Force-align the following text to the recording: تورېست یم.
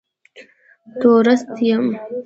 تورېست 0.99 1.49
یم. 1.67 1.85